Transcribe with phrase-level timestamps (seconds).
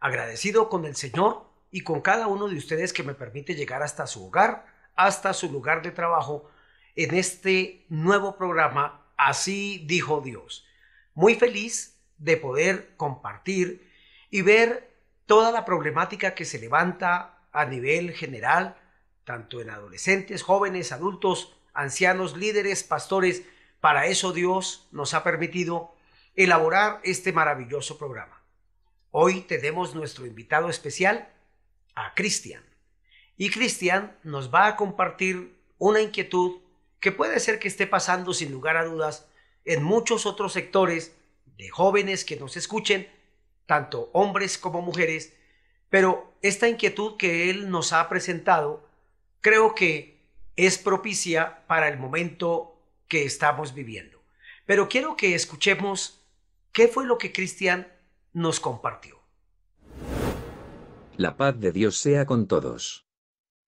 [0.00, 4.06] Agradecido con el Señor y con cada uno de ustedes que me permite llegar hasta
[4.06, 6.50] su hogar, hasta su lugar de trabajo,
[6.94, 10.66] en este nuevo programa, Así dijo Dios.
[11.14, 13.90] Muy feliz de poder compartir
[14.30, 14.94] y ver
[15.26, 18.76] toda la problemática que se levanta a nivel general,
[19.24, 23.42] tanto en adolescentes, jóvenes, adultos, ancianos, líderes, pastores.
[23.80, 25.94] Para eso Dios nos ha permitido
[26.34, 28.42] elaborar este maravilloso programa.
[29.18, 31.26] Hoy tenemos nuestro invitado especial,
[31.94, 32.62] a Cristian.
[33.38, 36.60] Y Cristian nos va a compartir una inquietud
[37.00, 39.26] que puede ser que esté pasando sin lugar a dudas
[39.64, 41.16] en muchos otros sectores
[41.56, 43.08] de jóvenes que nos escuchen,
[43.64, 45.32] tanto hombres como mujeres,
[45.88, 48.86] pero esta inquietud que él nos ha presentado
[49.40, 50.20] creo que
[50.56, 54.20] es propicia para el momento que estamos viviendo.
[54.66, 56.20] Pero quiero que escuchemos
[56.72, 57.96] qué fue lo que Cristian
[58.36, 59.15] nos compartió.
[61.18, 63.06] La paz de Dios sea con todos.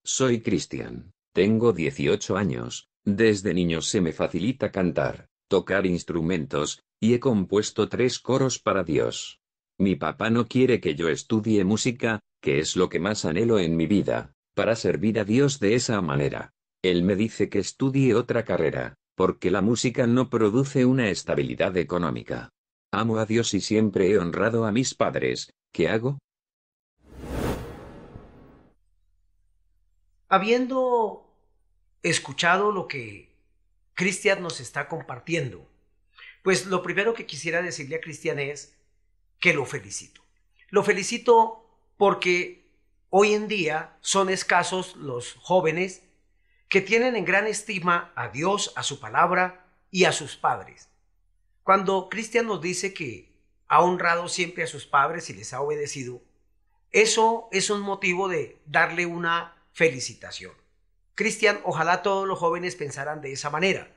[0.05, 1.13] Soy Cristian.
[1.33, 2.91] Tengo 18 años.
[3.07, 9.41] Desde niño se me facilita cantar, tocar instrumentos, y he compuesto tres coros para Dios.
[9.79, 13.77] Mi papá no quiere que yo estudie música, que es lo que más anhelo en
[13.77, 16.53] mi vida, para servir a Dios de esa manera.
[16.83, 22.51] Él me dice que estudie otra carrera, porque la música no produce una estabilidad económica.
[22.93, 25.51] Amo a Dios y siempre he honrado a mis padres.
[25.73, 26.19] ¿Qué hago?
[30.29, 31.27] Habiendo
[32.03, 33.35] escuchado lo que
[33.95, 35.67] Cristian nos está compartiendo,
[36.43, 38.77] pues lo primero que quisiera decirle a Cristian es
[39.41, 40.23] que lo felicito.
[40.69, 42.69] Lo felicito porque
[43.11, 46.03] hoy en día son escasos los jóvenes
[46.69, 50.89] que tienen en gran estima a Dios, a su palabra y a sus padres.
[51.63, 53.33] Cuando Cristian nos dice que
[53.67, 56.23] ha honrado siempre a sus padres y les ha obedecido,
[56.91, 60.55] eso es un motivo de darle una felicitación.
[61.15, 63.89] Cristian, ojalá todos los jóvenes pensaran de esa manera,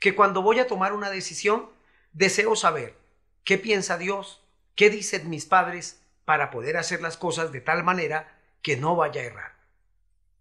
[0.00, 1.70] que cuando voy a tomar una decisión,
[2.12, 2.96] deseo saber
[3.44, 4.42] qué piensa Dios,
[4.74, 9.20] qué dicen mis padres para poder hacer las cosas de tal manera que no vaya
[9.20, 9.52] a errar.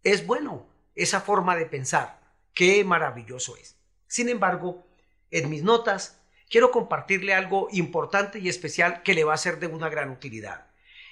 [0.02, 0.66] Es bueno
[0.96, 2.20] esa forma de pensar,
[2.56, 3.76] qué maravilloso es.
[4.08, 4.84] Sin embargo,
[5.30, 6.18] en mis notas
[6.50, 10.66] quiero compartirle algo importante y especial que le va a ser de una gran utilidad.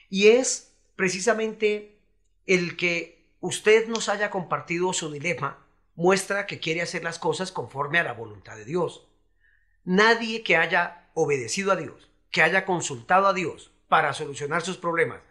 [0.10, 2.00] Y es precisamente
[2.48, 8.00] el que usted nos haya compartido su dilema muestra que quiere hacer las cosas conforme
[8.00, 9.08] a la voluntad de Dios.
[9.84, 15.22] Nadie que haya obedecido a Dios, que haya consultado a Dios para solucionar sus problemas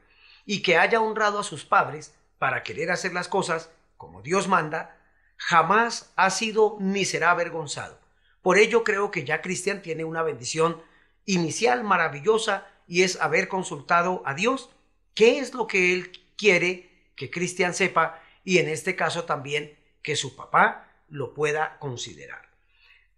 [0.44, 5.00] y que haya honrado a sus padres para querer hacer las cosas como Dios manda,
[5.36, 7.98] jamás ha sido ni será avergonzado.
[8.42, 10.82] Por ello creo que ya Cristian tiene una bendición
[11.24, 14.70] inicial maravillosa y es haber consultado a Dios
[15.14, 16.87] qué es lo que Él quiere
[17.18, 22.48] que Cristian sepa y en este caso también que su papá lo pueda considerar.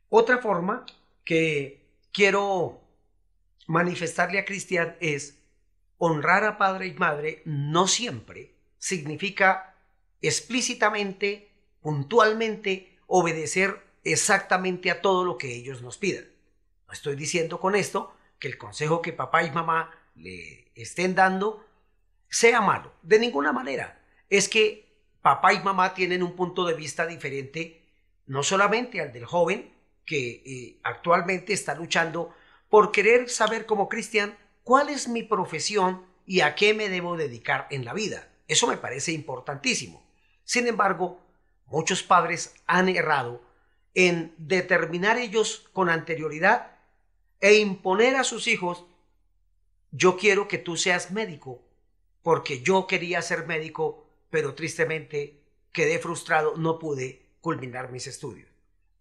[0.08, 0.86] Otra forma
[1.24, 2.80] que quiero
[3.66, 5.38] manifestarle a Cristian es
[5.98, 9.76] honrar a padre y madre no siempre significa
[10.22, 11.50] explícitamente,
[11.82, 16.24] puntualmente, obedecer exactamente a todo lo que ellos nos pidan.
[16.86, 21.64] No estoy diciendo con esto que el consejo que papá y mamá le estén dando
[22.30, 24.00] sea malo, de ninguna manera.
[24.30, 24.88] Es que
[25.20, 27.82] papá y mamá tienen un punto de vista diferente,
[28.26, 29.72] no solamente al del joven,
[30.06, 32.34] que eh, actualmente está luchando
[32.68, 37.66] por querer saber como cristian cuál es mi profesión y a qué me debo dedicar
[37.70, 38.28] en la vida.
[38.46, 40.02] Eso me parece importantísimo.
[40.44, 41.20] Sin embargo,
[41.66, 43.42] muchos padres han errado
[43.94, 46.72] en determinar ellos con anterioridad
[47.40, 48.84] e imponer a sus hijos,
[49.90, 51.62] yo quiero que tú seas médico,
[52.22, 55.40] porque yo quería ser médico, pero tristemente
[55.72, 58.48] quedé frustrado, no pude culminar mis estudios.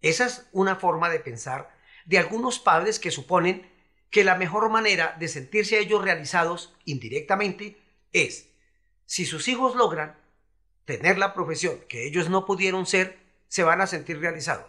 [0.02, 1.76] Esa es una forma de pensar
[2.06, 3.70] de algunos padres que suponen
[4.10, 7.80] que la mejor manera de sentirse ellos realizados indirectamente
[8.12, 8.48] es,
[9.06, 10.18] si sus hijos logran
[10.84, 13.18] tener la profesión que ellos no pudieron ser,
[13.48, 14.66] se van a sentir realizados.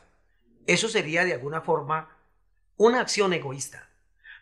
[0.68, 2.16] Eso sería de alguna forma
[2.78, 3.90] una acción egoísta,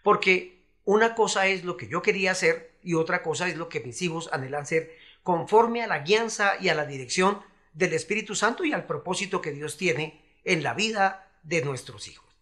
[0.03, 0.58] porque
[0.89, 4.01] una cosa es lo que yo quería hacer y otra cosa es lo que mis
[4.01, 7.43] hijos anhelan ser conforme a la guianza y a la dirección
[7.73, 12.35] del Espíritu Santo y al propósito que Dios tiene en la vida de nuestros hijos.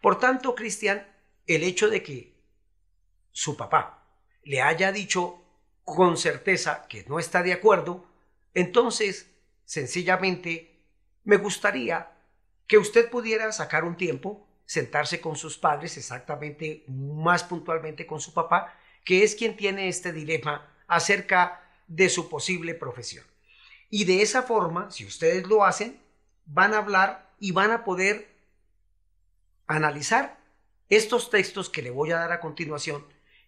[0.00, 1.04] Por tanto, Cristian,
[1.48, 2.36] el hecho de que
[3.32, 4.06] su papá
[4.44, 5.42] le haya dicho
[5.84, 8.06] con certeza que no está de acuerdo,
[8.54, 9.32] entonces,
[9.64, 10.80] sencillamente,
[11.24, 12.12] me gustaría
[12.68, 18.32] que usted pudiera sacar un tiempo, sentarse con sus padres, exactamente más puntualmente con su
[18.32, 18.72] papá,
[19.04, 23.24] que es quien tiene este dilema acerca de su posible profesión.
[23.88, 26.00] Y de esa forma, si ustedes lo hacen,
[26.46, 28.28] van a hablar y van a poder
[29.66, 30.38] analizar
[30.88, 33.04] estos textos que le voy a dar a continuación,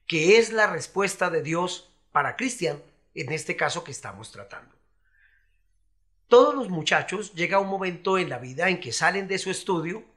[0.08, 2.82] que es la respuesta de Dios para Cristian
[3.14, 4.74] en este caso que estamos tratando.
[6.26, 10.10] Todos los muchachos llega un momento en la vida en que salen de su estudio.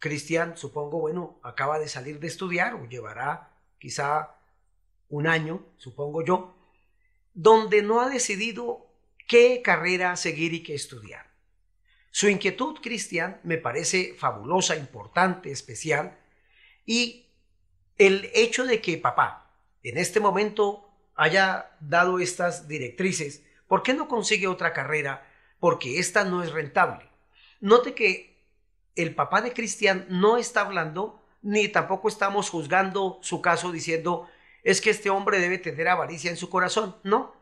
[0.00, 4.34] Cristian, supongo, bueno, acaba de salir de estudiar o llevará quizá
[5.08, 6.54] un año, supongo yo,
[7.34, 8.86] donde no ha decidido
[9.28, 11.30] qué carrera seguir y qué estudiar.
[12.10, 16.18] Su inquietud, Cristian, me parece fabulosa, importante, especial,
[16.84, 17.26] y
[17.98, 19.54] el hecho de que papá
[19.84, 25.30] en este momento haya dado estas directrices, ¿por qué no consigue otra carrera
[25.60, 27.06] porque esta no es rentable.
[27.60, 28.29] Note que
[28.96, 34.28] el papá de Cristian no está hablando ni tampoco estamos juzgando su caso diciendo
[34.62, 36.96] es que este hombre debe tener avaricia en su corazón.
[37.02, 37.34] No.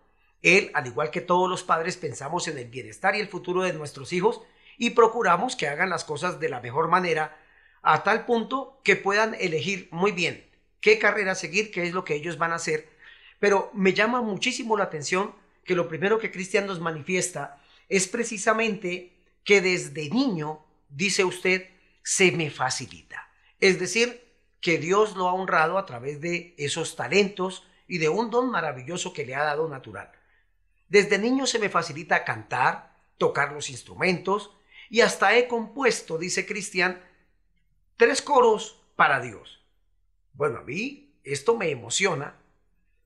[0.42, 3.72] Él, al igual que todos los padres, pensamos en el bienestar y el futuro de
[3.72, 4.40] nuestros hijos
[4.76, 7.36] y procuramos que hagan las cosas de la mejor manera
[7.82, 10.48] a tal punto que puedan elegir muy bien
[10.80, 12.88] qué carrera seguir, qué es lo que ellos van a hacer.
[13.38, 15.34] Pero me llama muchísimo la atención
[15.64, 19.12] que lo primero que Cristian nos manifiesta es precisamente
[19.44, 21.68] que desde niño, dice usted,
[22.02, 23.30] se me facilita.
[23.60, 24.28] Es decir,
[24.60, 29.12] que Dios lo ha honrado a través de esos talentos y de un don maravilloso
[29.12, 30.10] que le ha dado natural.
[30.88, 34.50] Desde niño se me facilita cantar, tocar los instrumentos
[34.90, 37.02] y hasta he compuesto, dice Cristian,
[37.96, 39.62] tres coros para Dios.
[40.32, 42.36] Bueno, a mí esto me emociona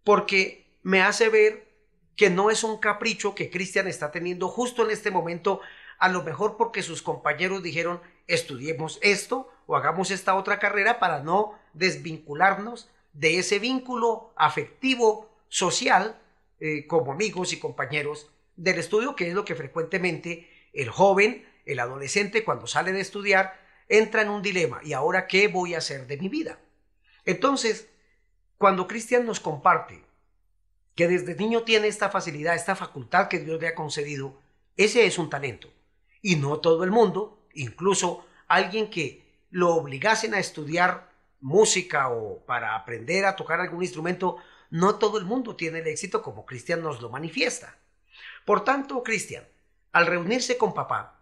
[0.04, 1.72] porque me hace ver
[2.16, 5.60] que no es un capricho que Cristian está teniendo justo en este momento,
[6.02, 11.20] a lo mejor porque sus compañeros dijeron estudiemos esto o hagamos esta otra carrera para
[11.20, 16.20] no desvincularnos de ese vínculo afectivo, social,
[16.58, 21.78] eh, como amigos y compañeros del estudio, que es lo que frecuentemente el joven, el
[21.78, 24.80] adolescente, cuando sale de estudiar, entra en un dilema.
[24.82, 26.58] ¿Y ahora qué voy a hacer de mi vida?
[27.24, 27.88] Entonces,
[28.58, 30.02] cuando Cristian nos comparte
[30.96, 34.40] que desde niño tiene esta facilidad, esta facultad que Dios le ha concedido,
[34.76, 35.72] ese es un talento.
[36.22, 41.10] Y no todo el mundo, incluso alguien que lo obligasen a estudiar
[41.40, 44.36] música o para aprender a tocar algún instrumento,
[44.70, 47.76] no todo el mundo tiene el éxito como Cristian nos lo manifiesta.
[48.44, 49.44] Por tanto, Cristian,
[49.92, 51.20] al reunirse con papá,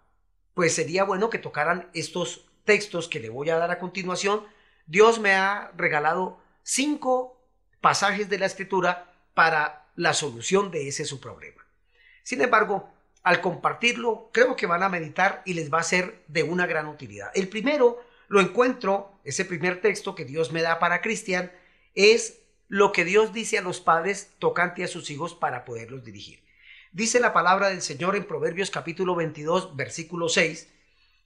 [0.55, 4.44] pues sería bueno que tocaran estos textos que le voy a dar a continuación.
[4.87, 7.41] Dios me ha regalado cinco
[7.81, 11.64] pasajes de la escritura para la solución de ese su problema.
[12.23, 16.43] Sin embargo, al compartirlo, creo que van a meditar y les va a ser de
[16.43, 17.31] una gran utilidad.
[17.34, 21.52] El primero lo encuentro, ese primer texto que Dios me da para Cristian,
[21.94, 26.43] es lo que Dios dice a los padres tocante a sus hijos para poderlos dirigir.
[26.93, 30.69] Dice la palabra del Señor en Proverbios capítulo 22, versículo 6,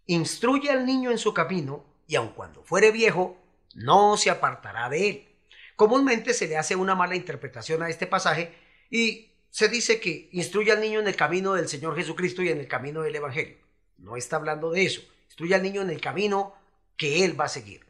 [0.07, 3.39] instruye al niño en su camino y aun cuando fuere viejo,
[3.75, 5.29] no se apartará de él.
[5.77, 8.55] Comúnmente se le hace una mala interpretación a este pasaje
[8.91, 12.59] y se dice que instruye al niño en el camino del Señor Jesucristo y en
[12.59, 13.57] el camino del Evangelio.
[13.99, 15.01] No está hablando de eso.
[15.27, 16.57] Instruye al niño en el camino
[16.97, 17.87] que él va a seguir.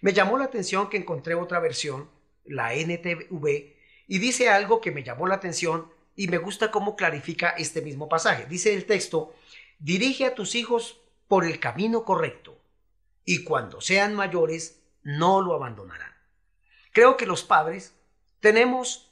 [0.00, 2.08] Me llamó la atención que encontré otra versión,
[2.44, 3.74] la NTV,
[4.06, 8.08] y dice algo que me llamó la atención y me gusta cómo clarifica este mismo
[8.08, 8.46] pasaje.
[8.46, 9.34] Dice el texto,
[9.80, 12.56] dirige a tus hijos por el camino correcto
[13.24, 16.14] y cuando sean mayores no lo abandonarán.
[16.92, 17.96] Creo que los padres
[18.38, 19.07] tenemos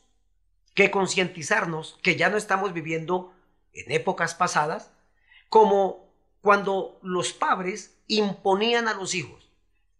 [0.76, 3.34] que concientizarnos que ya no estamos viviendo
[3.72, 4.92] en épocas pasadas
[5.48, 6.08] como
[6.40, 9.50] cuando los padres imponían a los hijos,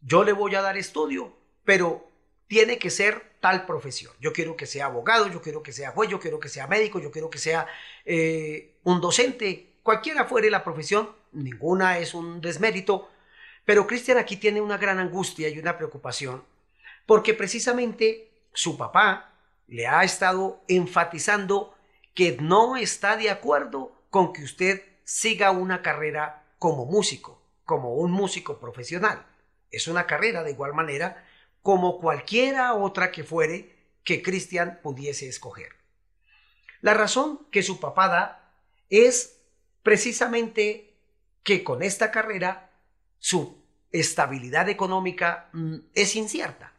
[0.01, 2.09] yo le voy a dar estudio, pero
[2.47, 4.13] tiene que ser tal profesión.
[4.21, 7.01] Yo quiero que sea abogado, yo quiero que sea juez, yo quiero que sea médico,
[7.01, 7.67] yo quiero que sea
[8.05, 13.11] eh, un docente, cualquiera fuere la profesión, ninguna es un desmérito,
[13.65, 16.45] pero Cristian aquí tiene una gran angustia y una preocupación
[17.07, 19.36] porque precisamente su papá
[19.69, 21.75] le ha estado enfatizando
[22.15, 28.11] que no está de acuerdo con que usted siga una carrera como músico, como un
[28.11, 29.27] músico profesional.
[29.71, 31.25] Es una carrera de igual manera
[31.63, 35.73] como cualquiera otra que fuere que Cristian pudiese escoger.
[36.81, 38.53] La razón que su papá da
[38.89, 39.41] es
[39.83, 40.95] precisamente
[41.43, 42.71] que con esta carrera
[43.19, 46.73] su estabilidad económica mm, es incierta.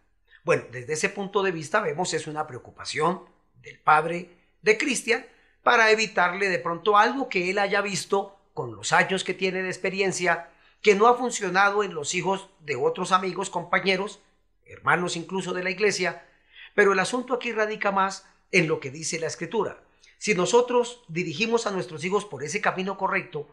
[0.48, 3.20] Bueno, desde ese punto de vista vemos es una preocupación
[3.62, 4.30] del padre
[4.62, 5.25] de Cristian
[5.62, 9.68] para evitarle de pronto algo que él haya visto con los años que tiene de
[9.68, 10.50] experiencia
[10.82, 14.22] que no ha funcionado en los hijos de otros amigos, compañeros,
[14.66, 16.25] hermanos incluso de la iglesia,
[16.74, 19.84] pero el asunto aquí radica más en lo que dice la escritura.
[20.18, 23.50] Si nosotros dirigimos a nuestros hijos por ese camino correcto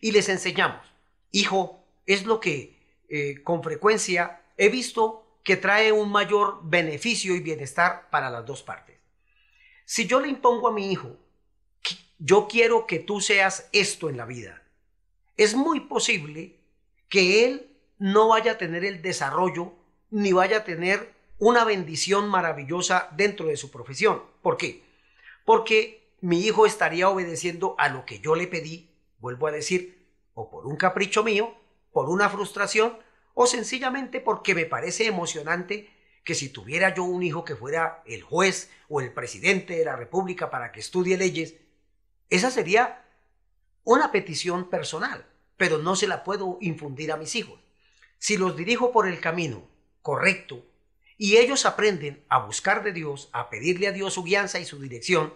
[0.00, 0.86] y les enseñamos,
[1.30, 2.78] hijo, es lo que
[3.10, 8.62] eh, con frecuencia he visto que trae un mayor beneficio y bienestar para las dos
[8.62, 8.98] partes.
[9.86, 11.16] Si yo le impongo a mi hijo,
[12.18, 14.62] yo quiero que tú seas esto en la vida,
[15.38, 16.60] es muy posible
[17.08, 19.72] que él no vaya a tener el desarrollo
[20.10, 24.22] ni vaya a tener una bendición maravillosa dentro de su profesión.
[24.42, 24.84] ¿Por qué?
[25.46, 30.50] Porque mi hijo estaría obedeciendo a lo que yo le pedí, vuelvo a decir, o
[30.50, 31.54] por un capricho mío,
[31.90, 32.98] por una frustración,
[33.40, 35.88] o sencillamente porque me parece emocionante
[36.24, 39.94] que si tuviera yo un hijo que fuera el juez o el presidente de la
[39.94, 41.54] República para que estudie leyes,
[42.30, 43.04] esa sería
[43.84, 45.24] una petición personal,
[45.56, 47.60] pero no se la puedo infundir a mis hijos.
[48.18, 49.68] Si los dirijo por el camino
[50.02, 50.66] correcto
[51.16, 54.80] y ellos aprenden a buscar de Dios, a pedirle a Dios su guianza y su
[54.80, 55.32] dirección,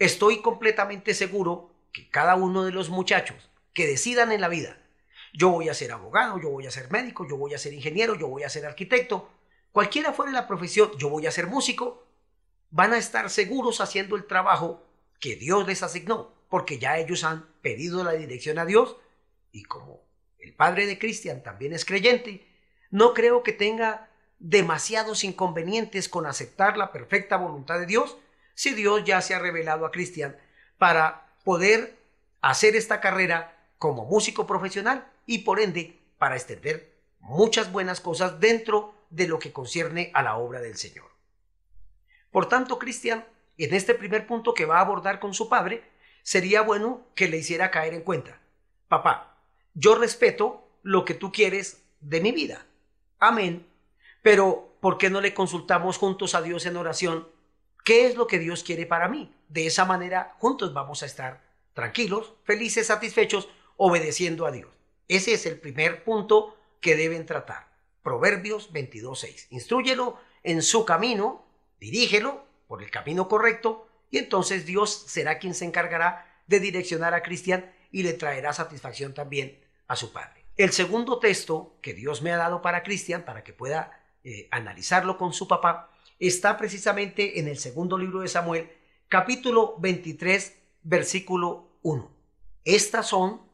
[0.00, 4.80] estoy completamente seguro que cada uno de los muchachos que decidan en la vida
[5.32, 8.14] yo voy a ser abogado, yo voy a ser médico, yo voy a ser ingeniero,
[8.14, 9.30] yo voy a ser arquitecto.
[9.72, 12.06] Cualquiera fuera la profesión, yo voy a ser músico.
[12.70, 14.84] Van a estar seguros haciendo el trabajo
[15.20, 18.96] que Dios les asignó, porque ya ellos han pedido la dirección a Dios
[19.52, 20.02] y como
[20.38, 22.46] el padre de Cristian también es creyente,
[22.90, 24.08] no creo que tenga
[24.38, 28.16] demasiados inconvenientes con aceptar la perfecta voluntad de Dios
[28.54, 30.36] si Dios ya se ha revelado a Cristian
[30.78, 31.98] para poder
[32.40, 38.94] hacer esta carrera como músico profesional y por ende para extender muchas buenas cosas dentro
[39.10, 41.08] de lo que concierne a la obra del Señor.
[42.32, 43.24] Por tanto, Cristian,
[43.56, 45.84] en este primer punto que va a abordar con su padre,
[46.24, 48.40] sería bueno que le hiciera caer en cuenta,
[48.88, 49.38] papá,
[49.72, 52.66] yo respeto lo que tú quieres de mi vida.
[53.20, 53.68] Amén.
[54.22, 57.28] Pero, ¿por qué no le consultamos juntos a Dios en oración?
[57.84, 59.32] ¿Qué es lo que Dios quiere para mí?
[59.48, 61.40] De esa manera, juntos vamos a estar
[61.72, 64.79] tranquilos, felices, satisfechos, obedeciendo a Dios.
[65.10, 67.66] Ese es el primer punto que deben tratar.
[68.04, 69.48] Proverbios 22.6.
[69.50, 71.44] Instrúyelo en su camino,
[71.80, 77.24] dirígelo por el camino correcto y entonces Dios será quien se encargará de direccionar a
[77.24, 80.44] Cristian y le traerá satisfacción también a su padre.
[80.56, 85.18] El segundo texto que Dios me ha dado para Cristian, para que pueda eh, analizarlo
[85.18, 85.90] con su papá,
[86.20, 88.70] está precisamente en el segundo libro de Samuel,
[89.08, 92.08] capítulo 23, versículo 1.
[92.64, 93.49] Estas son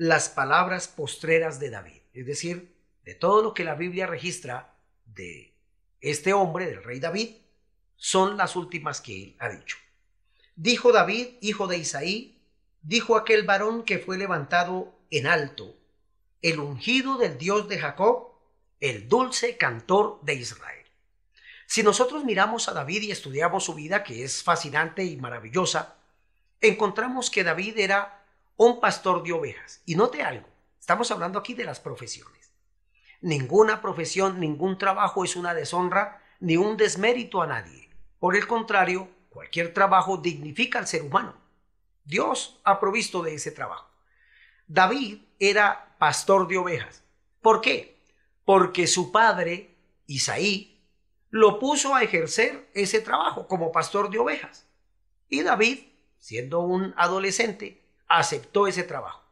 [0.00, 5.52] las palabras postreras de David, es decir, de todo lo que la Biblia registra de
[6.00, 7.36] este hombre, del rey David,
[7.96, 9.76] son las últimas que él ha dicho.
[10.56, 12.40] Dijo David, hijo de Isaí,
[12.80, 15.76] dijo aquel varón que fue levantado en alto,
[16.40, 18.30] el ungido del Dios de Jacob,
[18.80, 20.86] el dulce cantor de Israel.
[21.66, 25.98] Si nosotros miramos a David y estudiamos su vida, que es fascinante y maravillosa,
[26.62, 28.19] encontramos que David era
[28.60, 29.80] un pastor de ovejas.
[29.86, 30.46] Y note algo,
[30.78, 32.52] estamos hablando aquí de las profesiones.
[33.22, 37.88] Ninguna profesión, ningún trabajo es una deshonra ni un desmérito a nadie.
[38.18, 41.40] Por el contrario, cualquier trabajo dignifica al ser humano.
[42.04, 43.88] Dios ha provisto de ese trabajo.
[44.66, 47.02] David era pastor de ovejas.
[47.40, 47.98] ¿Por qué?
[48.44, 49.74] Porque su padre,
[50.06, 50.84] Isaí,
[51.30, 54.66] lo puso a ejercer ese trabajo como pastor de ovejas.
[55.30, 55.78] Y David,
[56.18, 59.22] siendo un adolescente, aceptó ese trabajo.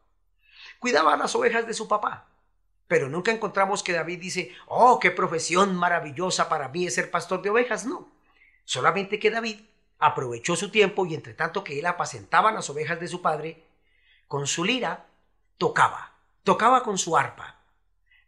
[0.78, 2.28] Cuidaba las ovejas de su papá,
[2.86, 7.42] pero nunca encontramos que David dice, oh, qué profesión maravillosa para mí es ser pastor
[7.42, 7.84] de ovejas.
[7.84, 8.08] No,
[8.64, 9.60] solamente que David
[9.98, 13.64] aprovechó su tiempo y entre tanto que él apacentaba las ovejas de su padre,
[14.28, 15.06] con su lira
[15.58, 17.60] tocaba, tocaba con su arpa,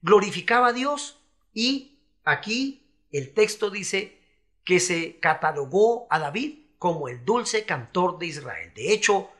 [0.02, 1.20] glorificaba a Dios
[1.54, 4.20] y aquí el texto dice
[4.64, 8.72] que se catalogó a David como el dulce cantor de Israel.
[8.74, 9.30] De hecho,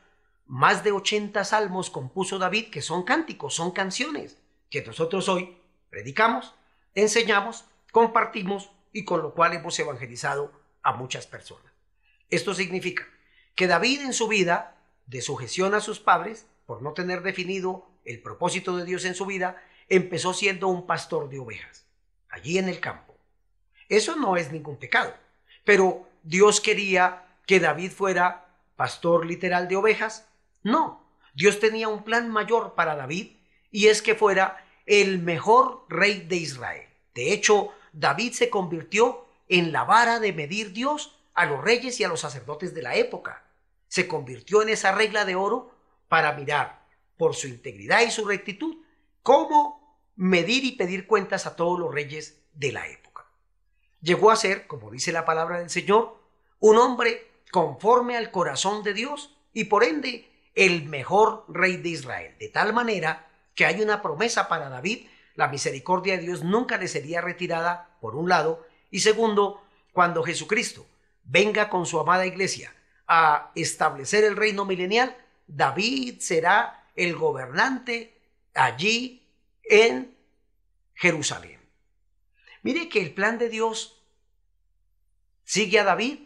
[0.51, 4.37] más de 80 salmos compuso David que son cánticos, son canciones
[4.69, 5.57] que nosotros hoy
[5.91, 6.57] predicamos,
[6.97, 10.51] enseñamos, compartimos y con lo cual hemos evangelizado
[10.83, 11.73] a muchas personas.
[12.31, 13.07] Esto significa
[13.55, 14.77] que David en su vida,
[15.07, 19.27] de sujeción a sus padres, por no tener definido el propósito de Dios en su
[19.27, 21.87] vida, empezó siendo un pastor de ovejas,
[22.29, 23.17] allí en el campo.
[23.89, 25.15] Eso no es ningún pecado.
[25.63, 30.27] Pero Dios quería que David fuera pastor literal de ovejas.
[30.63, 33.37] No, Dios tenía un plan mayor para David
[33.71, 36.89] y es que fuera el mejor rey de Israel.
[37.15, 42.05] De hecho, David se convirtió en la vara de medir Dios a los reyes y
[42.05, 43.45] a los sacerdotes de la época.
[43.89, 45.75] Se convirtió en esa regla de oro
[46.09, 46.87] para mirar
[47.17, 48.77] por su integridad y su rectitud
[49.23, 53.27] cómo medir y pedir cuentas a todos los reyes de la época.
[54.01, 56.19] Llegó a ser, como dice la palabra del Señor,
[56.59, 60.30] un hombre conforme al corazón de Dios y por ende
[60.61, 65.49] el mejor rey de Israel, de tal manera que hay una promesa para David, la
[65.49, 69.65] misericordia de Dios nunca le sería retirada, por un lado, y segundo,
[69.95, 70.87] cuando Jesucristo
[71.25, 72.75] venga con su amada iglesia
[73.07, 78.21] a establecer el reino milenial, David será el gobernante
[78.53, 79.27] allí
[79.65, 80.15] en
[80.93, 81.59] Jerusalén.
[82.61, 84.03] Mire que el plan de Dios
[85.45, 86.19] sigue a David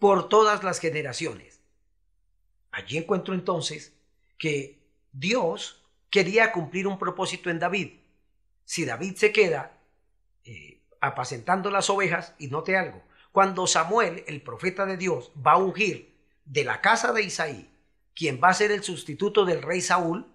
[0.00, 1.55] por todas las generaciones.
[2.76, 3.94] Allí encuentro entonces
[4.36, 4.78] que
[5.10, 7.92] Dios quería cumplir un propósito en David.
[8.66, 9.78] Si David se queda
[10.44, 13.02] eh, apacentando las ovejas, y note algo,
[13.32, 16.14] cuando Samuel, el profeta de Dios, va a ungir
[16.44, 17.70] de la casa de Isaí,
[18.14, 20.26] quien va a ser el sustituto del rey Saúl,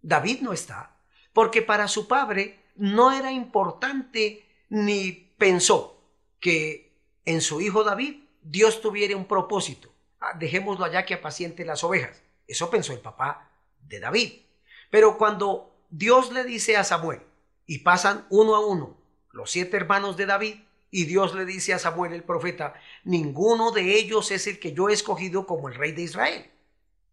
[0.00, 0.96] David no está,
[1.32, 6.00] porque para su padre no era importante ni pensó
[6.38, 6.92] que
[7.24, 9.91] en su hijo David Dios tuviera un propósito.
[10.22, 12.22] Ah, dejémoslo allá que apaciente las ovejas.
[12.46, 13.50] Eso pensó el papá
[13.88, 14.42] de David.
[14.88, 17.20] Pero cuando Dios le dice a Samuel,
[17.66, 18.96] y pasan uno a uno
[19.32, 20.56] los siete hermanos de David,
[20.90, 24.90] y Dios le dice a Samuel el profeta, ninguno de ellos es el que yo
[24.90, 26.50] he escogido como el rey de Israel.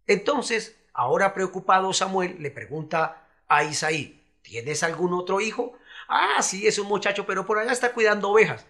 [0.05, 5.73] Entonces, ahora preocupado Samuel le pregunta a Isaí, ¿tienes algún otro hijo?
[6.09, 8.65] Ah, sí, es un muchacho, pero por allá está cuidando ovejas.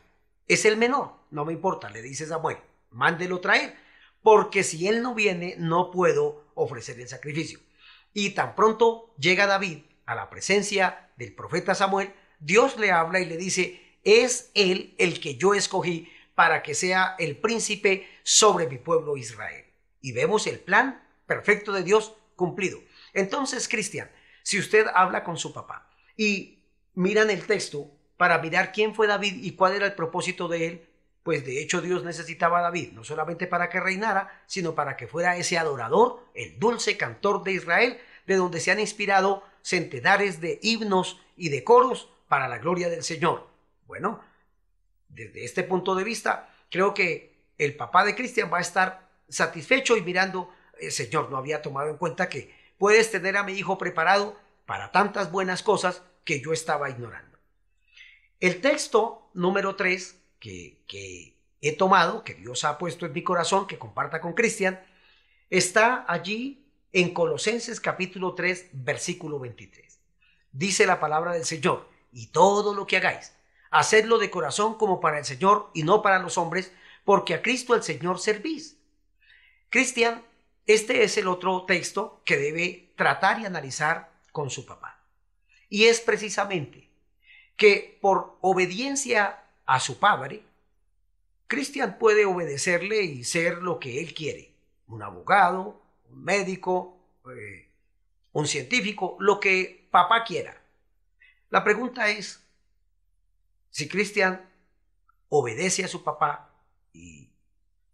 [0.48, 2.58] Es el menor, no me importa, le dice Samuel,
[2.92, 3.76] mándelo traer,
[4.22, 7.60] porque si él no viene, no puedo ofrecer el sacrificio.
[8.14, 13.26] Y tan pronto llega David a la presencia del profeta Samuel, Dios le habla y
[13.26, 18.78] le dice, es él el que yo escogí para que sea el príncipe sobre mi
[18.78, 19.66] pueblo Israel.
[20.02, 22.80] Y vemos el plan perfecto de Dios cumplido.
[23.14, 24.10] Entonces, Cristian,
[24.44, 26.64] si usted habla con su papá y
[26.96, 30.89] miran el texto para mirar quién fue David y cuál era el propósito de él,
[31.24, 35.08] pues de hecho Dios necesitaba a David, no solamente para que reinara, sino para que
[35.08, 40.60] fuera ese adorador, el dulce cantor de Israel, de donde se han inspirado centenares de
[40.62, 43.48] himnos y de coros para la gloria del Señor.
[43.88, 44.22] Bueno,
[45.10, 49.98] desde este punto de vista, creo que el papá de Cristian va a estar satisfecho
[49.98, 53.78] y mirando, el Señor no había tomado en cuenta que puedes tener a mi hijo
[53.78, 57.38] preparado para tantas buenas cosas que yo estaba ignorando.
[58.40, 63.78] El texto número 3 que, he tomado, que Dios ha puesto en mi corazón, que
[63.78, 64.82] comparta con Cristian,
[65.50, 70.00] está allí en Colosenses capítulo 3, versículo 23.
[70.52, 73.34] Dice la palabra del Señor, y todo lo que hagáis,
[73.70, 76.72] hacedlo de corazón como para el Señor y no para los hombres,
[77.04, 78.78] porque a Cristo el Señor servís.
[79.70, 80.24] Cristian,
[80.66, 85.04] este es el otro texto que debe tratar y analizar con su papá.
[85.70, 86.90] Y es precisamente
[87.56, 90.42] que por obediencia a su padre,
[91.46, 94.52] Cristian puede obedecerle y ser lo que él quiere,
[94.88, 95.80] un abogado,
[96.10, 97.70] un médico, eh,
[98.32, 100.60] un científico, lo que papá quiera.
[101.52, 102.44] La pregunta es,
[103.70, 104.50] si Cristian
[105.30, 106.50] obedece a su papá
[106.92, 107.30] y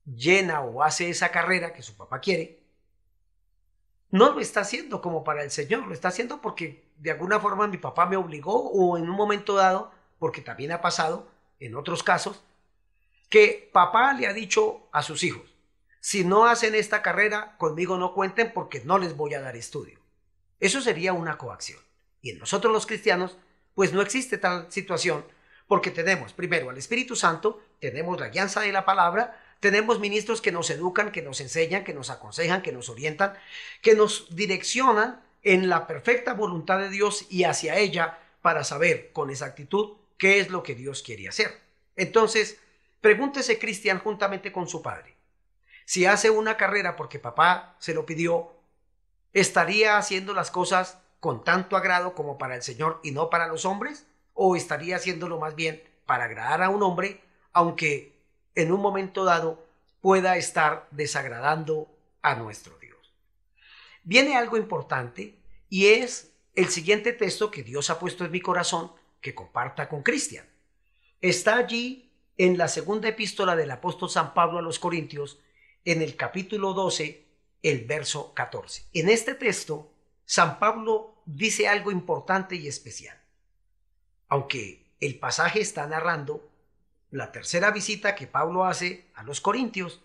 [0.06, 2.64] llena o hace esa carrera que su papá quiere,
[4.12, 7.68] no lo está haciendo como para el Señor, lo está haciendo porque de alguna forma
[7.68, 12.04] mi papá me obligó o en un momento dado, porque también ha pasado, en otros
[12.04, 12.44] casos,
[13.30, 15.56] que papá le ha dicho a sus hijos,
[16.00, 20.00] si no hacen esta carrera, conmigo no cuenten porque no les voy a dar estudio.
[20.60, 21.80] Eso sería una coacción.
[22.22, 23.38] Y en nosotros los cristianos,
[23.74, 25.26] pues no existe tal situación
[25.68, 30.52] porque tenemos primero al Espíritu Santo, tenemos la guianza de la palabra, tenemos ministros que
[30.52, 33.34] nos educan, que nos enseñan, que nos aconsejan, que nos orientan,
[33.82, 39.30] que nos direccionan en la perfecta voluntad de Dios y hacia ella para saber con
[39.30, 41.62] exactitud qué es lo que Dios quiere hacer.
[41.96, 42.60] Entonces,
[43.02, 45.16] pregúntese Cristian juntamente con su padre.
[45.86, 48.54] Si hace una carrera porque papá se lo pidió,
[49.34, 53.66] ¿estaría haciendo las cosas con tanto agrado como para el Señor y no para los
[53.66, 54.08] hombres?
[54.34, 57.22] ¿O estaría haciéndolo más bien para agradar a un hombre,
[57.54, 58.14] aunque
[58.56, 59.66] en un momento dado
[60.02, 61.88] pueda estar desagradando
[62.22, 63.14] a nuestro Dios?
[64.04, 65.36] Viene algo importante
[65.70, 68.92] y es el siguiente texto que Dios ha puesto en mi corazón
[69.26, 70.46] que comparta con Cristian.
[71.20, 75.40] está allí en la segunda epístola del apóstol San Pablo a los Corintios,
[75.84, 77.26] en el capítulo 12,
[77.64, 78.86] el verso 14.
[78.94, 79.92] En este texto,
[80.26, 83.20] San Pablo dice algo importante y especial.
[84.28, 86.48] Aunque el pasaje está narrando
[87.10, 90.04] la tercera visita que Pablo hace a los Corintios,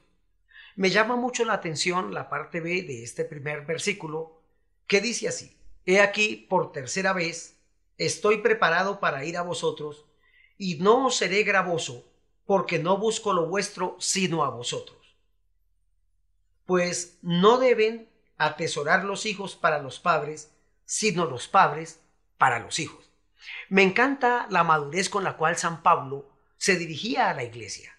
[0.77, 4.41] me llama mucho la atención la parte B de este primer versículo
[4.87, 7.60] que dice así, He aquí por tercera vez
[8.01, 10.07] estoy preparado para ir a vosotros
[10.57, 12.11] y no os seré gravoso
[12.47, 15.17] porque no busco lo vuestro sino a vosotros.
[16.65, 18.09] Pues no deben
[18.39, 20.51] atesorar los hijos para los padres,
[20.87, 22.01] sino los padres
[22.39, 23.11] para los hijos.
[23.69, 27.95] Me encanta la madurez con la cual San Pablo se dirigía a la iglesia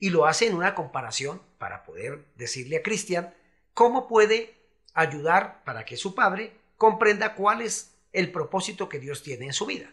[0.00, 3.32] y lo hace en una comparación para poder decirle a Cristian
[3.72, 4.58] cómo puede
[4.94, 9.66] ayudar para que su padre comprenda cuál es el propósito que Dios tiene en su
[9.66, 9.92] vida.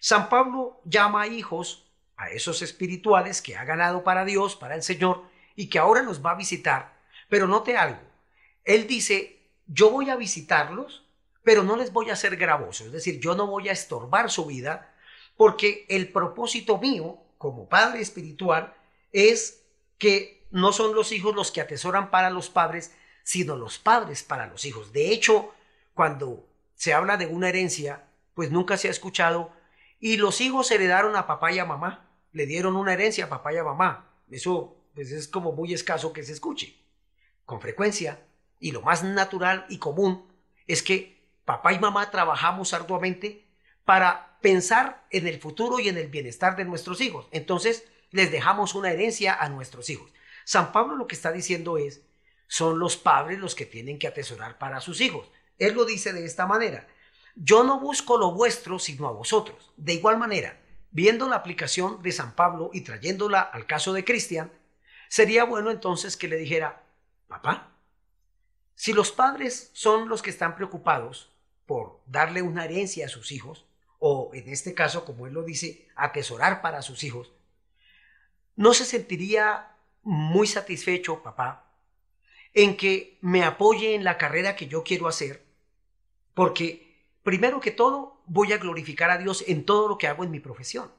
[0.00, 1.86] San Pablo llama a hijos
[2.16, 5.22] a esos espirituales que ha ganado para Dios, para el Señor,
[5.54, 6.98] y que ahora nos va a visitar.
[7.28, 8.00] Pero note algo,
[8.64, 11.04] él dice, yo voy a visitarlos,
[11.44, 14.46] pero no les voy a hacer gravoso, es decir, yo no voy a estorbar su
[14.46, 14.94] vida,
[15.36, 18.74] porque el propósito mío como padre espiritual
[19.12, 19.64] es
[19.98, 24.46] que no son los hijos los que atesoran para los padres, sino los padres para
[24.46, 24.92] los hijos.
[24.92, 25.52] De hecho,
[25.94, 26.46] cuando
[26.82, 29.52] se habla de una herencia, pues nunca se ha escuchado,
[30.00, 33.52] y los hijos heredaron a papá y a mamá, le dieron una herencia a papá
[33.52, 34.10] y a mamá.
[34.28, 36.76] Eso pues es como muy escaso que se escuche.
[37.44, 38.26] Con frecuencia,
[38.58, 40.26] y lo más natural y común,
[40.66, 43.46] es que papá y mamá trabajamos arduamente
[43.84, 47.28] para pensar en el futuro y en el bienestar de nuestros hijos.
[47.30, 50.10] Entonces, les dejamos una herencia a nuestros hijos.
[50.44, 52.02] San Pablo lo que está diciendo es,
[52.48, 55.30] son los padres los que tienen que atesorar para sus hijos.
[55.62, 56.88] Él lo dice de esta manera,
[57.36, 59.72] yo no busco lo vuestro sino a vosotros.
[59.76, 64.52] De igual manera, viendo la aplicación de San Pablo y trayéndola al caso de Cristian,
[65.08, 66.82] sería bueno entonces que le dijera,
[67.28, 67.76] papá,
[68.74, 71.32] si los padres son los que están preocupados
[71.66, 73.64] por darle una herencia a sus hijos,
[74.00, 77.32] o en este caso, como él lo dice, atesorar para sus hijos,
[78.56, 81.72] ¿no se sentiría muy satisfecho, papá,
[82.52, 85.51] en que me apoye en la carrera que yo quiero hacer?
[86.34, 90.30] Porque, primero que todo, voy a glorificar a Dios en todo lo que hago en
[90.30, 90.90] mi profesión.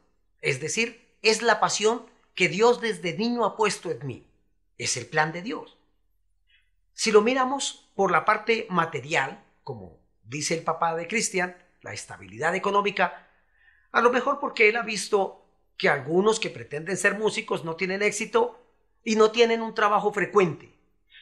[0.41, 4.27] Es decir, es la pasión que Dios desde niño ha puesto en mí.
[4.77, 5.77] Es el plan de Dios.
[6.93, 12.55] Si lo miramos por la parte material, como dice el papá de Cristian, la estabilidad
[12.55, 13.27] económica,
[13.91, 15.45] a lo mejor porque él ha visto
[15.77, 18.59] que algunos que pretenden ser músicos no tienen éxito
[19.03, 20.73] y no tienen un trabajo frecuente.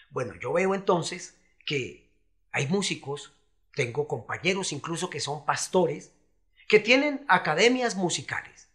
[0.10, 2.12] Bueno, yo veo entonces que
[2.52, 3.34] hay músicos,
[3.74, 6.12] tengo compañeros incluso que son pastores,
[6.68, 8.70] que tienen academias musicales.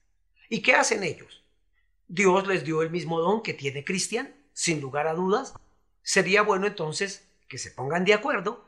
[0.49, 1.45] ¿Y qué hacen ellos?
[2.09, 5.55] Dios les dio el mismo don que tiene Cristian, sin lugar a dudas.
[6.03, 8.65] Sería bueno entonces que se pongan de acuerdo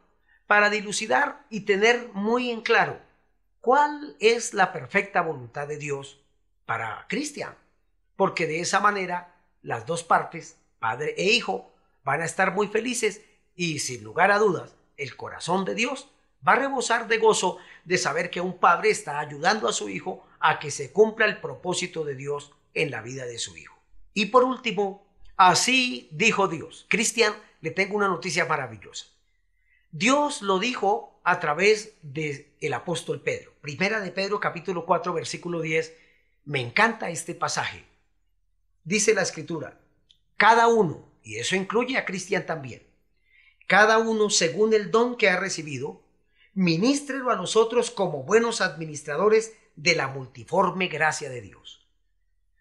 [0.47, 3.01] para dilucidar y tener muy en claro
[3.61, 6.21] cuál es la perfecta voluntad de Dios
[6.65, 7.55] para Cristian,
[8.17, 11.73] porque de esa manera las dos partes, padre e hijo,
[12.05, 13.23] van a estar muy felices
[13.55, 16.09] y sin lugar a dudas, el corazón de Dios
[16.47, 20.27] va a rebosar de gozo de saber que un padre está ayudando a su hijo
[20.41, 23.77] a que se cumpla el propósito de Dios en la vida de su hijo.
[24.15, 26.87] Y por último, así dijo Dios.
[26.89, 29.07] Cristian, le tengo una noticia maravillosa.
[29.91, 33.53] Dios lo dijo a través del el apóstol Pedro.
[33.61, 35.95] Primera de Pedro capítulo 4 versículo 10.
[36.45, 37.85] Me encanta este pasaje.
[38.85, 39.79] Dice la escritura,
[40.37, 42.83] cada uno, y eso incluye a Cristian también,
[43.67, 46.01] cada uno según el don que ha recibido,
[46.59, 51.87] ministrelo a nosotros como buenos administradores de la multiforme gracia de Dios.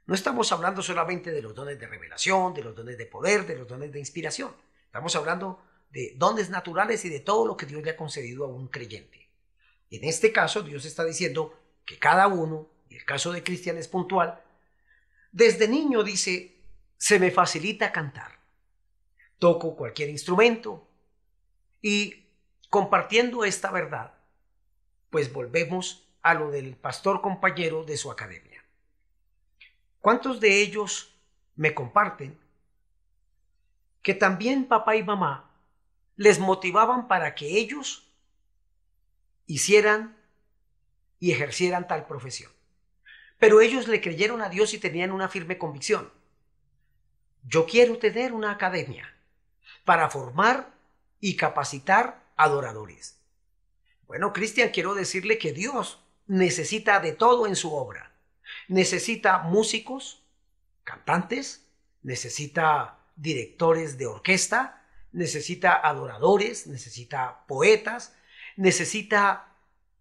[0.05, 3.55] No estamos hablando solamente de los dones de revelación, de los dones de poder, de
[3.55, 4.55] los dones de inspiración.
[4.85, 8.49] Estamos hablando de dones naturales y de todo lo que Dios le ha concedido a
[8.49, 9.31] un creyente.
[9.89, 13.87] En este caso, Dios está diciendo que cada uno, y el caso de Cristian es
[13.87, 14.43] puntual,
[15.31, 16.61] desde niño dice,
[16.97, 18.37] se me facilita cantar.
[19.39, 20.87] Toco cualquier instrumento
[21.81, 22.26] y
[22.69, 24.13] compartiendo esta verdad,
[25.09, 28.63] pues volvemos a lo del pastor compañero de su academia.
[30.01, 31.13] ¿Cuántos de ellos
[31.55, 32.37] me comparten
[34.01, 35.51] que también papá y mamá
[36.15, 38.07] les motivaban para que ellos
[39.45, 40.15] hicieran
[41.19, 42.51] y ejercieran tal profesión.
[43.39, 46.11] Pero ellos le creyeron a Dios y tenían una firme convicción.
[47.43, 49.13] Yo quiero tener una academia
[49.85, 50.71] para formar
[51.19, 53.19] y capacitar adoradores.
[54.07, 58.13] Bueno, Cristian, quiero decirle que Dios necesita de todo en su obra.
[58.69, 60.23] necesita músicos,
[60.85, 61.67] cantantes,
[62.01, 68.15] necesita directores de orquesta, necesita adoradores, necesita poetas,
[68.55, 69.53] necesita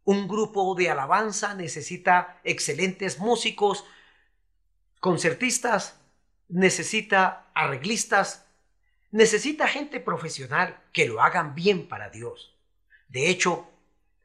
[0.05, 3.85] un grupo de alabanza, necesita excelentes músicos,
[5.01, 5.96] concertistas,
[6.49, 8.45] necesita arreglistas,
[9.11, 12.55] necesita gente profesional que lo hagan bien para Dios.
[13.09, 13.69] De hecho,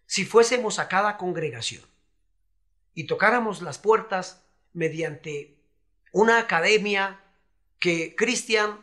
[0.05, 1.83] si fuésemos a cada congregación
[2.93, 5.57] y tocáramos las puertas mediante
[6.11, 7.21] una academia
[7.79, 8.79] que Cristian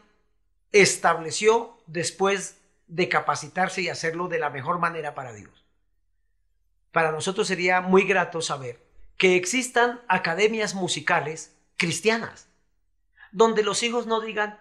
[0.72, 5.64] estableció después de capacitarse y hacerlo de la mejor manera para Dios.
[6.92, 8.82] Para nosotros sería muy grato saber
[9.18, 12.48] que existan academias musicales cristianas,
[13.30, 14.58] donde los hijos no digan,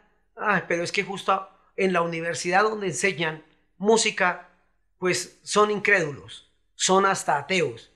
[0.67, 3.43] pero es que justo en la universidad donde enseñan
[3.78, 4.50] música,
[4.97, 7.91] pues son incrédulos, son hasta ateos.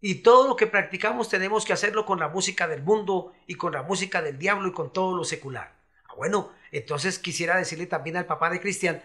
[0.00, 3.72] Y todo lo que practicamos tenemos que hacerlo con la música del mundo y con
[3.72, 5.76] la música del diablo y con todo lo secular.
[6.08, 9.02] Ah, bueno, entonces quisiera decirle también al papá de Cristian,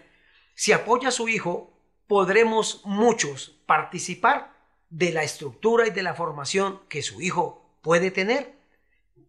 [0.53, 1.73] si apoya a su hijo,
[2.07, 4.53] podremos muchos participar
[4.91, 8.53] de la estructura y de la formación que su hijo puede tener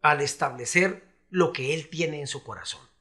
[0.03, 2.94] al establecer lo que él tiene en su corazón.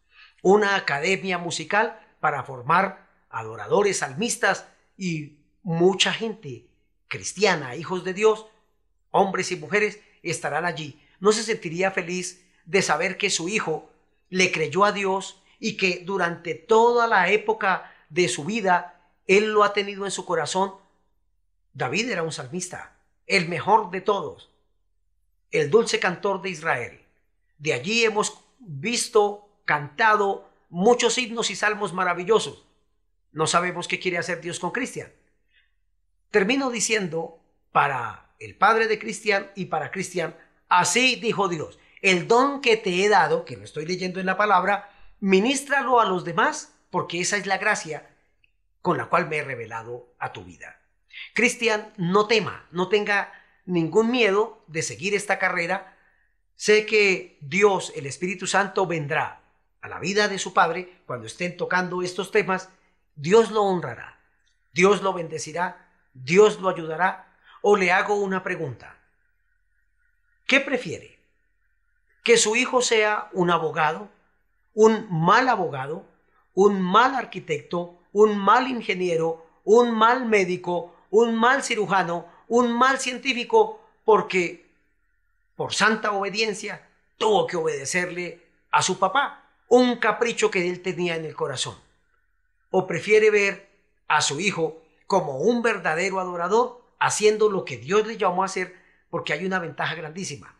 [0.44, 6.68] Una academia musical para formar adoradores, salmistas y mucha gente
[7.08, 8.46] cristiana, hijos de Dios,
[9.10, 11.02] hombres y mujeres, estarán allí.
[11.20, 13.90] ¿No se sentiría feliz de saber que su hijo
[14.30, 19.64] le creyó a Dios y que durante toda la época de su vida, él lo
[19.64, 20.74] ha tenido en su corazón.
[21.74, 24.52] David era un salmista, el mejor de todos,
[25.52, 27.02] el dulce cantor de Israel.
[27.58, 32.66] De allí hemos visto, cantado muchos himnos y salmos maravillosos.
[33.32, 35.12] No sabemos qué quiere hacer Dios con Cristian.
[36.32, 37.40] Termino diciendo
[37.72, 40.36] para el padre de Cristian y para Cristian,
[40.70, 44.38] así dijo Dios, el don que te he dado, que lo estoy leyendo en la
[44.38, 48.10] palabra, ministralo a los demás, porque esa es la gracia
[48.82, 50.80] con la cual me he revelado a tu vida.
[51.34, 53.32] Cristian, no tema, no tenga
[53.66, 55.98] ningún miedo de seguir esta carrera.
[56.56, 59.43] Sé que Dios, el Espíritu Santo, vendrá
[59.84, 62.70] a la vida de su Padre cuando estén tocando estos temas.
[63.16, 64.18] Dios lo honrará,
[64.72, 67.30] Dios lo bendecirá, Dios lo ayudará.
[67.62, 68.98] O le hago una pregunta.
[70.48, 71.20] ¿Qué prefiere?
[72.24, 74.10] ¿Que su hijo sea un abogado,
[74.74, 76.06] un mal abogado,
[76.54, 83.82] un mal arquitecto, un mal ingeniero, un mal médico, un mal cirujano, un mal científico,
[84.04, 84.70] porque
[85.56, 89.43] por santa obediencia tuvo que obedecerle a su papá,
[89.76, 91.76] un capricho que él tenía en el corazón.
[92.70, 93.72] O prefiere ver
[94.08, 98.76] a su hijo como un verdadero adorador, haciendo lo que Dios le llamó a hacer,
[99.10, 100.56] porque hay una ventaja grandísima.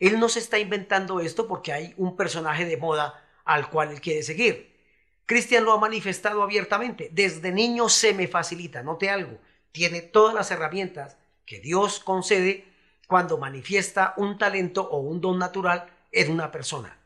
[0.00, 4.00] Él no se está inventando esto porque hay un personaje de moda al cual él
[4.00, 4.76] quiere seguir.
[5.24, 7.10] Cristian lo ha manifestado abiertamente.
[7.12, 9.38] Desde niño se me facilita, note algo,
[9.70, 11.16] tiene todas las herramientas
[11.46, 12.66] que Dios concede
[13.06, 16.97] cuando manifiesta un talento o un don natural en una persona.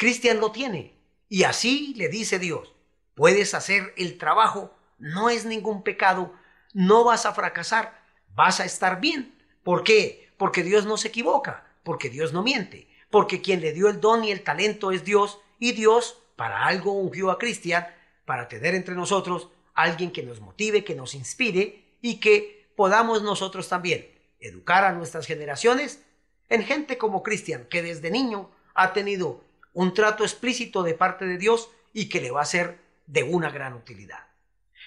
[0.00, 0.94] Cristian lo tiene
[1.28, 2.74] y así le dice Dios,
[3.14, 6.32] puedes hacer el trabajo, no es ningún pecado,
[6.72, 8.02] no vas a fracasar,
[8.34, 9.38] vas a estar bien.
[9.62, 10.32] ¿Por qué?
[10.38, 14.24] Porque Dios no se equivoca, porque Dios no miente, porque quien le dio el don
[14.24, 17.86] y el talento es Dios y Dios para algo ungió a Cristian,
[18.24, 23.68] para tener entre nosotros alguien que nos motive, que nos inspire y que podamos nosotros
[23.68, 24.08] también
[24.38, 26.02] educar a nuestras generaciones
[26.48, 31.38] en gente como Cristian, que desde niño ha tenido un trato explícito de parte de
[31.38, 34.26] Dios y que le va a ser de una gran utilidad.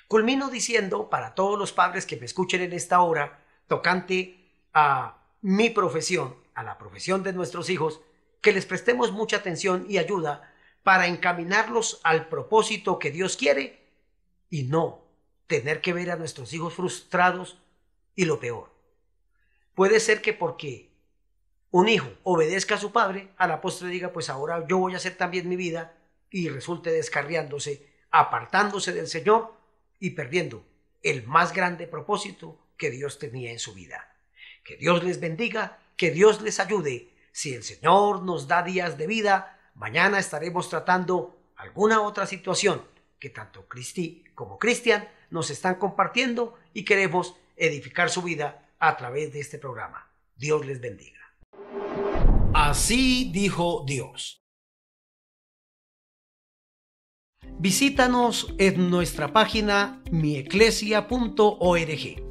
[0.07, 5.69] Culmino diciendo para todos los padres que me escuchen en esta hora, tocante a mi
[5.69, 8.01] profesión, a la profesión de nuestros hijos,
[8.41, 13.87] que les prestemos mucha atención y ayuda para encaminarlos al propósito que Dios quiere
[14.49, 15.03] y no
[15.47, 17.57] tener que ver a nuestros hijos frustrados
[18.15, 18.71] y lo peor.
[19.75, 20.92] Puede ser que porque
[21.73, 24.97] un hijo obedezca a su padre, a la postre diga, pues ahora yo voy a
[24.97, 25.93] hacer también mi vida
[26.29, 29.53] y resulte descarriándose, apartándose del Señor
[29.99, 30.65] y perdiendo
[31.01, 34.15] el más grande propósito que Dios tenía en su vida.
[34.63, 37.09] Que Dios les bendiga, que Dios les ayude.
[37.33, 42.83] Si el Señor nos da días de vida, Mañana estaremos tratando alguna otra situación
[43.19, 49.33] que tanto Cristi como Cristian nos están compartiendo y queremos edificar su vida a través
[49.33, 50.11] de este programa.
[50.35, 51.22] Dios les bendiga.
[52.53, 54.43] Así dijo Dios.
[57.59, 62.23] Visítanos en nuestra página mieclesia.org.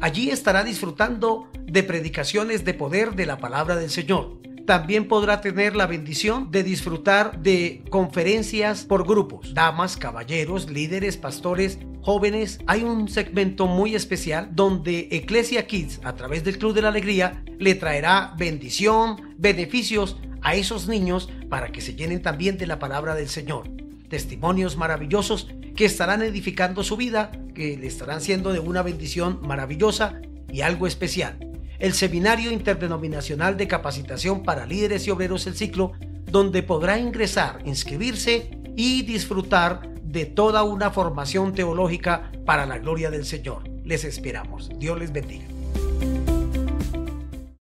[0.00, 4.40] Allí estará disfrutando de predicaciones de poder de la palabra del Señor
[4.70, 11.80] también podrá tener la bendición de disfrutar de conferencias por grupos, damas, caballeros, líderes, pastores,
[12.02, 12.60] jóvenes.
[12.68, 17.42] Hay un segmento muy especial donde Ecclesia Kids, a través del Club de la Alegría,
[17.58, 23.16] le traerá bendición, beneficios a esos niños para que se llenen también de la palabra
[23.16, 23.68] del Señor.
[24.08, 30.20] Testimonios maravillosos que estarán edificando su vida, que le estarán siendo de una bendición maravillosa
[30.48, 31.49] y algo especial.
[31.80, 35.92] El Seminario Interdenominacional de Capacitación para Líderes y Obreros El Ciclo,
[36.26, 43.24] donde podrá ingresar, inscribirse y disfrutar de toda una formación teológica para la gloria del
[43.24, 43.64] Señor.
[43.82, 44.68] Les esperamos.
[44.78, 45.46] Dios les bendiga.